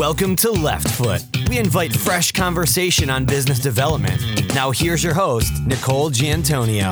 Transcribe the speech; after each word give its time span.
Welcome 0.00 0.34
to 0.36 0.50
Left 0.50 0.88
Foot. 0.92 1.22
We 1.50 1.58
invite 1.58 1.92
fresh 1.92 2.32
conversation 2.32 3.10
on 3.10 3.26
business 3.26 3.58
development. 3.58 4.18
Now, 4.54 4.70
here's 4.70 5.04
your 5.04 5.12
host, 5.12 5.52
Nicole 5.66 6.08
Giantonio. 6.08 6.90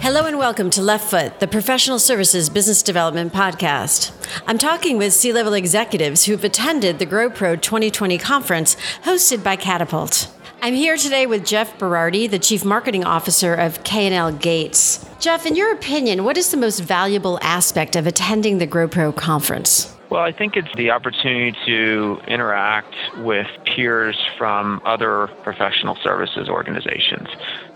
Hello 0.00 0.26
and 0.26 0.38
welcome 0.38 0.70
to 0.70 0.80
Left 0.80 1.10
Foot, 1.10 1.40
the 1.40 1.48
professional 1.48 1.98
services 1.98 2.48
business 2.48 2.80
development 2.84 3.32
podcast. 3.32 4.12
I'm 4.46 4.58
talking 4.58 4.96
with 4.96 5.12
C 5.12 5.32
level 5.32 5.54
executives 5.54 6.26
who've 6.26 6.44
attended 6.44 7.00
the 7.00 7.06
GrowPro 7.06 7.60
2020 7.60 8.16
conference 8.18 8.76
hosted 9.02 9.42
by 9.42 9.56
Catapult. 9.56 10.28
I'm 10.60 10.74
here 10.74 10.96
today 10.96 11.26
with 11.26 11.46
Jeff 11.46 11.78
Berardi, 11.78 12.28
the 12.28 12.38
Chief 12.40 12.64
Marketing 12.64 13.04
Officer 13.04 13.54
of 13.54 13.84
K&L 13.84 14.32
Gates. 14.32 15.08
Jeff, 15.20 15.46
in 15.46 15.54
your 15.54 15.72
opinion, 15.72 16.24
what 16.24 16.36
is 16.36 16.50
the 16.50 16.56
most 16.56 16.80
valuable 16.80 17.38
aspect 17.42 17.94
of 17.94 18.08
attending 18.08 18.58
the 18.58 18.66
GrowPro 18.66 19.14
conference? 19.14 19.94
Well, 20.10 20.22
I 20.22 20.32
think 20.32 20.56
it's 20.56 20.74
the 20.74 20.90
opportunity 20.90 21.56
to 21.66 22.20
interact 22.26 22.92
with 23.16 23.46
peers 23.64 24.16
from 24.36 24.80
other 24.84 25.28
professional 25.42 25.96
services 26.02 26.48
organizations. 26.48 27.28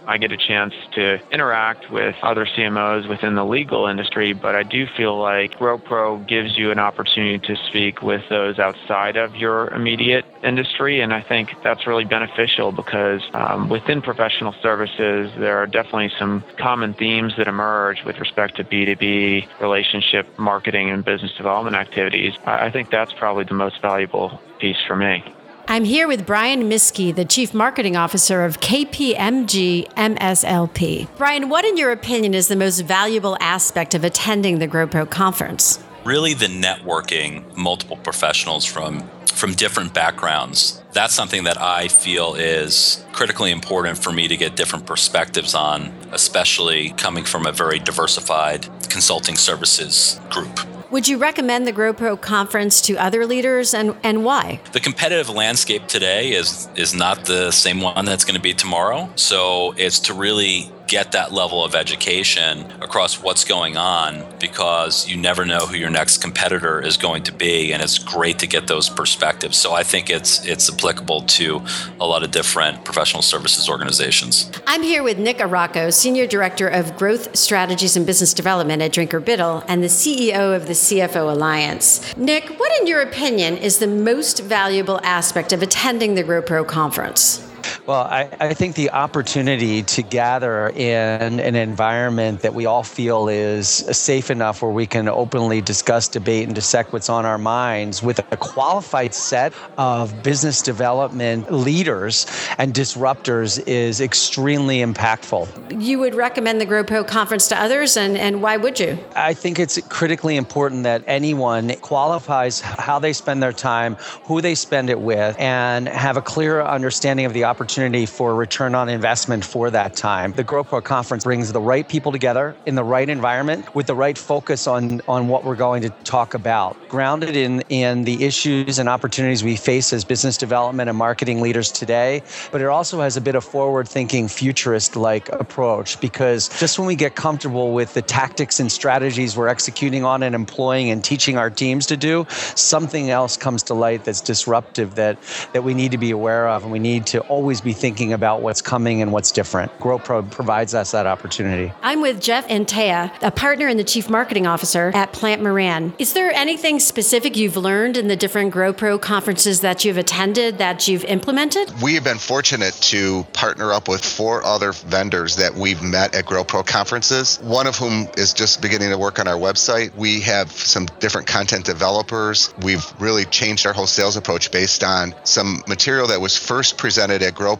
I 0.06 0.18
get 0.18 0.32
a 0.32 0.36
chance 0.36 0.74
to 0.92 1.20
interact 1.32 1.90
with 1.90 2.16
other 2.22 2.46
CMOs 2.46 3.08
within 3.08 3.34
the 3.34 3.44
legal 3.44 3.86
industry, 3.86 4.32
but 4.32 4.54
I 4.54 4.62
do 4.62 4.86
feel 4.96 5.18
like 5.18 5.58
GrowPro 5.58 6.26
gives 6.26 6.56
you 6.58 6.70
an 6.70 6.78
opportunity 6.78 7.38
to 7.46 7.56
speak 7.68 8.02
with 8.02 8.22
those 8.28 8.58
outside 8.58 9.16
of 9.16 9.36
your 9.36 9.68
immediate 9.68 10.24
industry, 10.42 11.00
and 11.00 11.14
I 11.14 11.22
think 11.22 11.50
that's 11.62 11.86
really 11.86 12.04
beneficial 12.04 12.72
because 12.72 13.22
um, 13.34 13.68
within 13.68 14.02
professional 14.02 14.54
services, 14.60 15.30
there 15.38 15.58
are 15.58 15.66
definitely 15.66 16.10
some 16.18 16.42
common 16.58 16.94
themes 16.94 17.34
that 17.36 17.46
emerge 17.46 18.04
with 18.04 18.18
respect 18.18 18.56
to 18.56 18.64
B2B 18.64 19.60
relationship 19.60 20.26
marketing 20.38 20.90
and 20.90 21.04
business 21.04 21.32
development 21.36 21.76
activities. 21.76 22.32
I 22.44 22.70
think 22.70 22.90
that's 22.90 23.12
probably 23.12 23.44
the 23.44 23.54
most 23.54 23.80
valuable 23.80 24.40
piece 24.58 24.78
for 24.86 24.96
me. 24.96 25.24
I'm 25.68 25.84
here 25.84 26.08
with 26.08 26.26
Brian 26.26 26.68
Miskey, 26.68 27.12
the 27.14 27.24
Chief 27.24 27.54
Marketing 27.54 27.96
Officer 27.96 28.44
of 28.44 28.60
KPMG 28.60 29.88
MSLP. 29.94 31.08
Brian, 31.16 31.48
what, 31.48 31.64
in 31.64 31.76
your 31.76 31.92
opinion, 31.92 32.34
is 32.34 32.48
the 32.48 32.56
most 32.56 32.80
valuable 32.80 33.36
aspect 33.40 33.94
of 33.94 34.02
attending 34.02 34.58
the 34.58 34.66
GrowPro 34.66 35.08
conference? 35.08 35.82
Really, 36.04 36.34
the 36.34 36.46
networking, 36.46 37.56
multiple 37.56 37.96
professionals 37.96 38.64
from 38.64 39.08
from 39.32 39.54
different 39.54 39.92
backgrounds. 39.94 40.80
That's 40.92 41.14
something 41.14 41.44
that 41.44 41.60
I 41.60 41.88
feel 41.88 42.34
is 42.34 43.04
critically 43.12 43.50
important 43.50 43.98
for 43.98 44.12
me 44.12 44.28
to 44.28 44.36
get 44.36 44.56
different 44.56 44.86
perspectives 44.86 45.54
on, 45.54 45.92
especially 46.12 46.90
coming 46.90 47.24
from 47.24 47.46
a 47.46 47.52
very 47.52 47.78
diversified 47.78 48.68
consulting 48.88 49.36
services 49.36 50.20
group. 50.30 50.60
Would 50.92 51.08
you 51.08 51.16
recommend 51.16 51.66
the 51.66 51.72
GrowPro 51.72 52.20
conference 52.20 52.82
to 52.82 52.98
other 52.98 53.24
leaders 53.24 53.72
and, 53.72 53.96
and 54.02 54.26
why? 54.26 54.60
The 54.72 54.80
competitive 54.80 55.30
landscape 55.30 55.86
today 55.86 56.32
is 56.32 56.68
is 56.76 56.94
not 56.94 57.24
the 57.24 57.50
same 57.50 57.80
one 57.80 58.04
that's 58.04 58.26
going 58.26 58.34
to 58.34 58.42
be 58.42 58.52
tomorrow. 58.52 59.08
So 59.16 59.72
it's 59.78 60.00
to 60.00 60.12
really 60.12 60.70
get 60.92 61.12
that 61.12 61.32
level 61.32 61.64
of 61.64 61.74
education 61.74 62.70
across 62.82 63.22
what's 63.22 63.44
going 63.44 63.78
on 63.78 64.22
because 64.38 65.08
you 65.08 65.16
never 65.16 65.46
know 65.46 65.60
who 65.60 65.74
your 65.74 65.88
next 65.88 66.18
competitor 66.18 66.82
is 66.82 66.98
going 66.98 67.22
to 67.22 67.32
be 67.32 67.72
and 67.72 67.82
it's 67.82 67.98
great 67.98 68.38
to 68.38 68.46
get 68.46 68.66
those 68.66 68.90
perspectives. 68.90 69.56
So 69.56 69.72
i 69.72 69.82
think 69.82 70.10
it's 70.10 70.44
it's 70.44 70.70
applicable 70.70 71.22
to 71.38 71.62
a 71.98 72.06
lot 72.06 72.22
of 72.22 72.30
different 72.30 72.84
professional 72.84 73.22
services 73.22 73.70
organizations. 73.70 74.50
I'm 74.66 74.82
here 74.82 75.02
with 75.02 75.18
nick 75.18 75.38
araco 75.38 75.90
senior 75.90 76.26
director 76.26 76.68
of 76.68 76.94
growth 76.98 77.34
strategies 77.34 77.96
and 77.96 78.04
business 78.04 78.34
development 78.34 78.82
at 78.82 78.92
drinker 78.92 79.20
biddle 79.20 79.64
and 79.68 79.82
the 79.82 79.92
ceo 80.00 80.54
of 80.54 80.66
the 80.66 80.74
cfo 80.74 81.32
alliance. 81.32 82.14
Nick 82.18 82.50
what 82.60 82.70
in 82.80 82.86
your 82.86 83.00
opinion 83.00 83.56
is 83.56 83.78
the 83.78 83.86
most 83.86 84.40
valuable 84.40 85.00
aspect 85.02 85.54
of 85.54 85.62
attending 85.62 86.16
the 86.16 86.22
growpro 86.22 86.66
conference 86.66 87.48
well, 87.86 88.02
I, 88.02 88.28
I, 88.38 88.54
think 88.54 88.76
the 88.76 88.90
opportunity 88.90 89.82
to 89.82 90.02
gather 90.02 90.68
in 90.68 91.40
an 91.40 91.56
environment 91.56 92.42
that 92.42 92.54
we 92.54 92.64
all 92.64 92.84
feel 92.84 93.28
is 93.28 93.68
safe 93.68 94.30
enough 94.30 94.62
where 94.62 94.70
we 94.70 94.86
can 94.86 95.08
openly 95.08 95.60
discuss, 95.60 96.06
debate, 96.06 96.46
and 96.46 96.54
dissect 96.54 96.92
what's 96.92 97.08
on 97.08 97.26
our 97.26 97.38
minds 97.38 98.00
with 98.00 98.20
a 98.30 98.36
qualified 98.36 99.12
set 99.12 99.52
of 99.78 100.22
business 100.22 100.62
development 100.62 101.52
leaders 101.52 102.26
and 102.58 102.72
disruptors 102.72 103.60
is 103.66 104.00
extremely 104.00 104.78
impactful. 104.78 105.82
You 105.82 105.98
would 105.98 106.14
recommend 106.14 106.60
the 106.60 106.66
GrowPro 106.66 107.04
conference 107.04 107.48
to 107.48 107.60
others, 107.60 107.96
and, 107.96 108.16
and 108.16 108.40
why 108.42 108.58
would 108.58 108.78
you? 108.78 108.96
I 109.16 109.34
think 109.34 109.58
it's 109.58 109.80
critically 109.88 110.36
important 110.36 110.84
that 110.84 111.02
anyone 111.08 111.74
qualifies 111.80 112.60
how 112.60 113.00
they 113.00 113.12
spend 113.12 113.42
their 113.42 113.52
time, 113.52 113.96
who 114.24 114.40
they 114.40 114.54
spend 114.54 114.88
it 114.88 115.00
with, 115.00 115.36
and 115.40 115.88
have 115.88 116.16
a 116.16 116.22
clear 116.22 116.62
understanding 116.62 117.26
of 117.26 117.32
the 117.32 117.42
opportunity 117.42 117.71
for 117.72 118.34
return 118.34 118.74
on 118.74 118.90
investment 118.90 119.42
for 119.42 119.70
that 119.70 119.96
time. 119.96 120.32
The 120.32 120.44
GrowPro 120.44 120.84
conference 120.84 121.24
brings 121.24 121.52
the 121.52 121.60
right 121.60 121.88
people 121.88 122.12
together 122.12 122.54
in 122.66 122.74
the 122.74 122.84
right 122.84 123.08
environment 123.08 123.74
with 123.74 123.86
the 123.86 123.94
right 123.94 124.18
focus 124.18 124.66
on, 124.66 125.00
on 125.08 125.28
what 125.28 125.42
we're 125.42 125.56
going 125.56 125.80
to 125.82 125.88
talk 126.04 126.34
about, 126.34 126.76
grounded 126.90 127.34
in, 127.34 127.62
in 127.70 128.04
the 128.04 128.24
issues 128.24 128.78
and 128.78 128.90
opportunities 128.90 129.42
we 129.42 129.56
face 129.56 129.94
as 129.94 130.04
business 130.04 130.36
development 130.36 130.90
and 130.90 130.98
marketing 130.98 131.40
leaders 131.40 131.72
today. 131.72 132.22
But 132.50 132.60
it 132.60 132.66
also 132.66 133.00
has 133.00 133.16
a 133.16 133.22
bit 133.22 133.36
of 133.36 133.42
forward 133.42 133.88
thinking, 133.88 134.28
futurist 134.28 134.94
like 134.94 135.30
approach 135.30 135.98
because 135.98 136.50
just 136.60 136.78
when 136.78 136.86
we 136.86 136.94
get 136.94 137.14
comfortable 137.14 137.72
with 137.72 137.94
the 137.94 138.02
tactics 138.02 138.60
and 138.60 138.70
strategies 138.70 139.34
we're 139.34 139.48
executing 139.48 140.04
on 140.04 140.22
and 140.22 140.34
employing 140.34 140.90
and 140.90 141.02
teaching 141.02 141.38
our 141.38 141.48
teams 141.48 141.86
to 141.86 141.96
do, 141.96 142.26
something 142.28 143.08
else 143.08 143.38
comes 143.38 143.62
to 143.62 143.72
light 143.72 144.04
that's 144.04 144.20
disruptive 144.20 144.94
that, 144.96 145.16
that 145.54 145.64
we 145.64 145.72
need 145.72 145.90
to 145.92 145.98
be 145.98 146.10
aware 146.10 146.48
of 146.48 146.64
and 146.64 146.70
we 146.70 146.78
need 146.78 147.06
to 147.06 147.20
always 147.22 147.61
be 147.62 147.72
thinking 147.72 148.12
about 148.12 148.42
what's 148.42 148.62
coming 148.62 149.02
and 149.02 149.12
what's 149.12 149.30
different. 149.30 149.72
GrowPro 149.78 150.30
provides 150.30 150.74
us 150.74 150.92
that 150.92 151.06
opportunity. 151.06 151.72
I'm 151.82 152.00
with 152.00 152.20
Jeff 152.20 152.48
Antaya, 152.48 153.12
a 153.22 153.30
partner 153.30 153.68
and 153.68 153.78
the 153.78 153.84
chief 153.84 154.10
marketing 154.10 154.46
officer 154.46 154.90
at 154.94 155.12
Plante 155.12 155.42
Moran. 155.42 155.94
Is 155.98 156.12
there 156.12 156.32
anything 156.32 156.80
specific 156.80 157.36
you've 157.36 157.56
learned 157.56 157.96
in 157.96 158.08
the 158.08 158.16
different 158.16 158.52
GrowPro 158.52 159.00
conferences 159.00 159.60
that 159.60 159.84
you've 159.84 159.98
attended 159.98 160.58
that 160.58 160.88
you've 160.88 161.04
implemented? 161.04 161.72
We 161.82 161.94
have 161.94 162.04
been 162.04 162.18
fortunate 162.18 162.74
to 162.74 163.24
partner 163.32 163.72
up 163.72 163.88
with 163.88 164.04
four 164.04 164.44
other 164.44 164.72
vendors 164.72 165.36
that 165.36 165.54
we've 165.54 165.82
met 165.82 166.14
at 166.14 166.24
GrowPro 166.24 166.66
conferences, 166.66 167.38
one 167.42 167.66
of 167.66 167.76
whom 167.76 168.08
is 168.16 168.32
just 168.32 168.60
beginning 168.60 168.90
to 168.90 168.98
work 168.98 169.18
on 169.18 169.28
our 169.28 169.36
website. 169.36 169.94
We 169.94 170.20
have 170.22 170.50
some 170.50 170.86
different 170.98 171.26
content 171.26 171.64
developers. 171.64 172.52
We've 172.62 172.84
really 173.00 173.24
changed 173.26 173.66
our 173.66 173.72
whole 173.72 173.86
sales 173.86 174.16
approach 174.16 174.50
based 174.50 174.82
on 174.84 175.14
some 175.24 175.62
material 175.68 176.08
that 176.08 176.20
was 176.20 176.36
first 176.36 176.78
presented 176.78 177.22
at 177.22 177.34
GrowPro, 177.34 177.51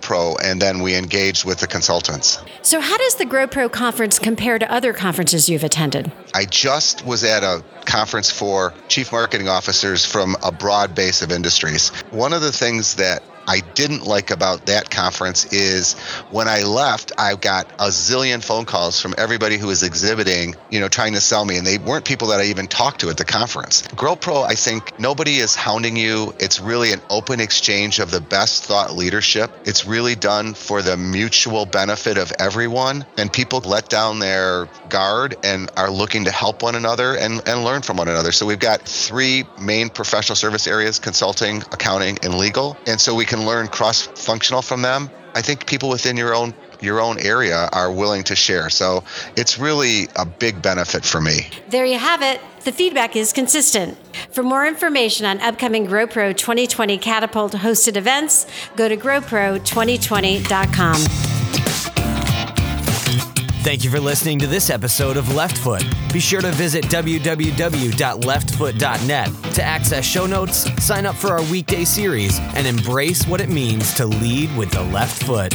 and 0.43 0.61
then 0.61 0.83
we 0.83 0.95
engage 0.95 1.45
with 1.45 1.59
the 1.59 1.67
consultants. 1.67 2.39
So, 2.63 2.81
how 2.81 2.97
does 2.97 3.17
the 3.17 3.25
GrowPro 3.25 3.71
conference 3.71 4.19
compare 4.19 4.59
to 4.59 4.71
other 4.71 4.93
conferences 4.93 5.49
you've 5.49 5.65
attended? 5.65 6.13
I 6.35 6.45
just 6.45 7.05
was 7.05 7.25
at 7.25 7.43
a 7.43 7.65
conference 7.85 8.31
for 8.31 8.73
chief 8.89 9.13
marketing 9.13 9.49
officers 9.49 10.05
from 10.05 10.37
a 10.43 10.53
broad 10.53 10.95
base 10.95 11.23
of 11.23 11.33
industries. 11.33 11.91
One 12.11 12.33
of 12.33 12.43
the 12.43 12.53
things 12.53 12.97
that 12.97 13.23
I 13.47 13.61
didn't 13.61 14.05
like 14.05 14.31
about 14.31 14.67
that 14.67 14.91
conference 14.91 15.53
is 15.53 15.95
when 16.31 16.49
I 16.49 16.63
left, 16.63 17.13
I 17.19 17.35
got 17.35 17.71
a 17.73 17.89
zillion 17.89 18.43
phone 18.43 18.65
calls 18.65 19.01
from 19.01 19.15
everybody 19.19 19.59
who 19.59 19.67
was 19.67 19.83
exhibiting, 19.83 20.55
you 20.71 20.81
know, 20.81 20.89
trying 20.89 21.15
to 21.15 21.21
sell 21.21 21.45
me, 21.45 21.57
and 21.57 21.67
they 21.67 21.79
weren't 21.79 22.05
people 22.05 22.29
that 22.29 22.41
I 22.41 22.45
even 22.45 22.67
talked 22.67 23.01
to 23.01 23.11
at 23.11 23.17
the 23.17 23.25
conference. 23.25 23.83
GrowPro, 23.89 24.45
I 24.45 24.55
think 24.55 24.99
nobody 24.99 25.37
is 25.37 25.55
hounding 25.55 25.97
you. 25.97 26.35
It's 26.39 26.61
really 26.61 26.93
an 26.93 27.01
open 27.11 27.41
exchange 27.41 27.99
of 27.99 28.11
the 28.11 28.21
best 28.21 28.65
thought 28.65 28.95
leadership. 28.95 29.51
It's 29.65 29.87
really 29.87 30.15
done 30.15 30.55
for 30.55 30.83
the 30.83 30.97
mutual 30.97 31.67
benefit 31.67 32.19
of 32.19 32.33
everyone, 32.39 33.05
and 33.17 33.33
people 33.33 33.61
let 33.61 33.89
down 33.89 34.19
their 34.19 34.69
guard 34.89 35.37
and 35.43 35.71
are 35.77 35.91
looking 35.91 36.25
to 36.25 36.31
help 36.31 36.63
one 36.63 36.75
another 36.75 37.17
and, 37.17 37.43
and 37.47 37.65
learn 37.65 37.83
from 37.83 37.97
one 37.97 38.09
another. 38.09 38.33
So 38.33 38.47
we've 38.47 38.59
got 38.59 38.83
three 38.83 39.45
main 39.61 39.89
professional 39.89 40.37
service 40.37 40.67
areas 40.67 40.99
consulting, 40.99 41.59
accounting, 41.73 42.19
and 42.23 42.35
legal. 42.39 42.77
And 42.87 43.01
so 43.01 43.15
we 43.15 43.25
can 43.33 43.47
learn 43.47 43.67
cross 43.69 44.03
functional 44.03 44.61
from 44.61 44.83
them. 44.83 45.09
I 45.35 45.41
think 45.41 45.67
people 45.67 45.89
within 45.89 46.19
your 46.19 46.35
own 46.35 46.53
your 46.81 47.01
own 47.01 47.19
area 47.21 47.69
are 47.73 47.91
willing 47.93 48.25
to 48.25 48.35
share. 48.35 48.69
So 48.69 49.05
it's 49.37 49.57
really 49.59 50.09
a 50.17 50.27
big 50.27 50.61
benefit 50.61 51.05
for 51.05 51.21
me. 51.21 51.47
There 51.69 51.87
you 51.87 51.99
have 51.99 52.23
it. 52.23 52.41
The 52.65 52.73
feedback 52.73 53.15
is 53.15 53.33
consistent. 53.33 53.97
For 54.33 54.43
more 54.43 54.67
information 54.67 55.27
on 55.27 55.41
upcoming 55.41 55.87
GrowPro 55.87 56.37
2020 56.37 56.99
Catapult 56.99 57.53
hosted 57.53 57.97
events, 57.97 58.49
go 58.75 58.89
to 58.89 58.97
growpro2020.com. 58.97 61.32
Thank 63.63 63.85
you 63.85 63.91
for 63.93 64.01
listening 64.01 64.41
to 64.41 64.49
this 64.49 64.71
episode 64.71 65.17
of 65.17 65.33
Left 65.37 65.57
Foot. 65.57 65.85
Be 66.13 66.19
sure 66.19 66.41
to 66.41 66.51
visit 66.51 66.85
www.leftfoot.net 66.87 69.55
to 69.55 69.63
access 69.63 70.05
show 70.05 70.27
notes, 70.27 70.85
sign 70.85 71.07
up 71.07 71.15
for 71.15 71.31
our 71.31 71.45
weekday 71.45 71.85
series, 71.85 72.41
and 72.41 72.67
embrace 72.67 73.25
what 73.29 73.41
it 73.41 73.49
means 73.49 73.95
to 73.95 74.05
lead 74.05 74.55
with 74.57 74.73
the 74.73 74.83
left 74.83 75.23
foot. 75.23 75.55